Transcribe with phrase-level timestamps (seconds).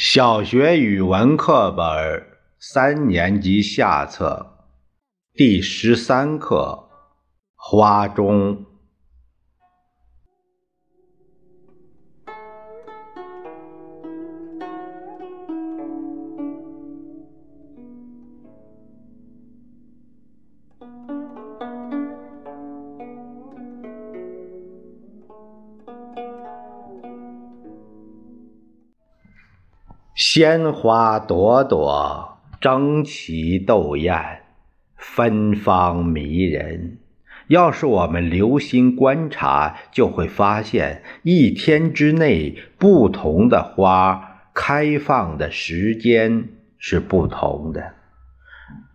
[0.00, 2.24] 小学语文课本
[2.60, 4.46] 三年级下册
[5.34, 6.88] 第十三课
[7.56, 8.56] 《花钟》。
[30.18, 34.40] 鲜花朵朵，争奇斗艳，
[34.96, 36.98] 芬芳迷人。
[37.46, 47.92] 要是我们留心观察，就会发现，一天之内，不同的花开放的时间是不同的。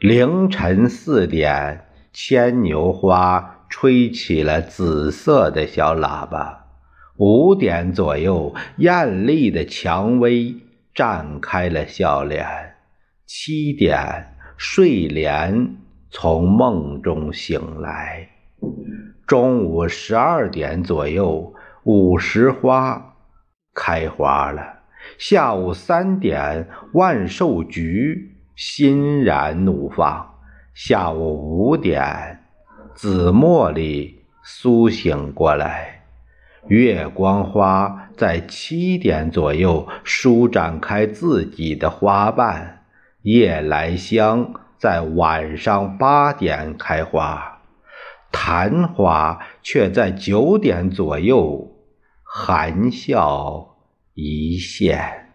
[0.00, 6.64] 凌晨四点，牵牛花吹起了紫色的小喇叭；
[7.16, 10.56] 五点左右，艳丽的蔷薇。
[10.94, 12.46] 绽开了笑脸。
[13.26, 15.76] 七点，睡莲
[16.10, 18.28] 从梦中醒来。
[19.26, 23.14] 中午十二点左右，午时花
[23.74, 24.80] 开花了。
[25.18, 30.34] 下午三点，万寿菊欣然怒放。
[30.74, 32.40] 下午五点，
[32.94, 36.01] 紫茉莉苏醒过来。
[36.68, 42.84] 月光花在七点左右舒展开自己的花瓣，
[43.22, 47.60] 夜来香在晚上八点开花，
[48.30, 51.72] 昙花却在九点左右
[52.22, 53.76] 含笑
[54.14, 55.30] 一现。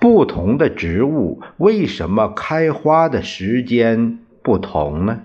[0.00, 5.22] 不同的植物为什么开花的时间不同呢？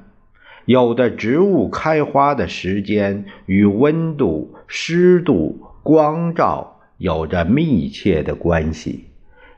[0.65, 9.05] 有的植物开花的时间与温度、湿度、光照有着密切的关系。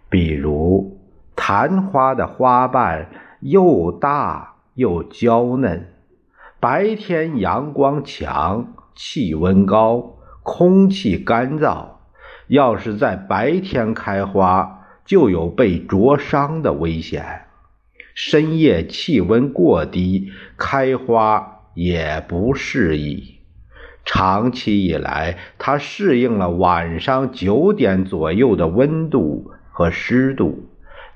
[0.09, 0.97] 比如，
[1.35, 3.09] 昙花的花瓣
[3.39, 5.87] 又大又娇嫩，
[6.59, 11.85] 白天阳光强，气温高，空气干燥，
[12.47, 17.46] 要是在白天开花，就有被灼伤的危险。
[18.19, 23.35] 深夜气温过低，开花也不适宜。
[24.03, 30.67] 长期以来，它适应了晚上九点左右的温度和湿度，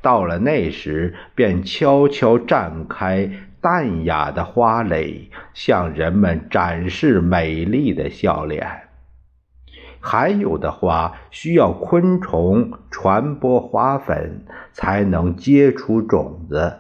[0.04, 8.68] 到了那时便悄悄绽开淡雅的花蕾，向人们展示美丽的笑脸。
[10.00, 16.78] 还有的花需要昆虫传播花粉，才能结出种子。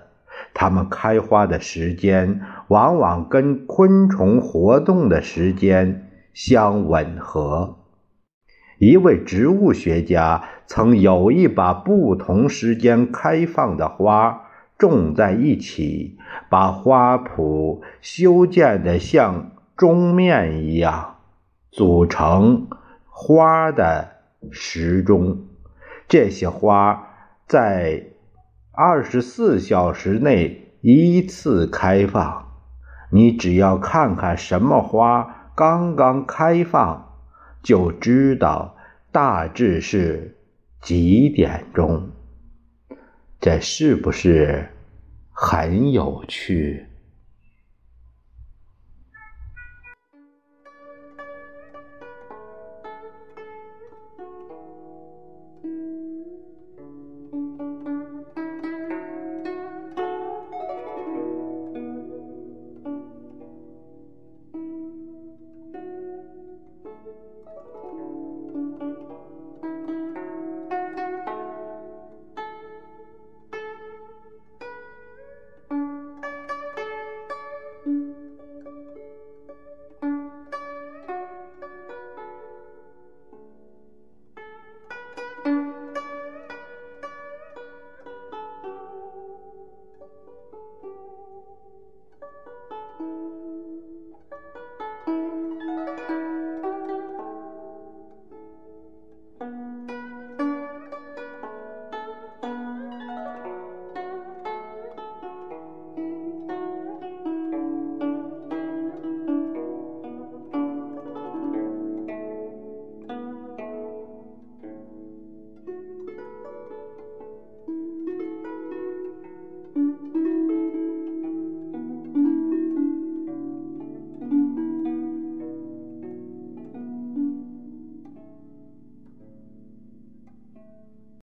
[0.62, 7.80] 它们开花的时间往往跟昆虫活动的时间相吻合。
[8.78, 14.44] 一位植物学家曾有意把不同时间开放的花
[14.78, 21.16] 种在一起，把花圃修建的像钟面一样，
[21.72, 22.68] 组成
[23.10, 24.10] 花的
[24.52, 25.40] 时钟。
[26.08, 27.08] 这些花
[27.48, 28.11] 在。
[28.74, 32.48] 二十四小时内依次开放，
[33.12, 37.18] 你只要看看什么花刚刚开放，
[37.62, 38.78] 就知道
[39.12, 40.38] 大致是
[40.82, 42.12] 几点钟。
[43.42, 44.70] 这是不是
[45.32, 46.86] 很有趣？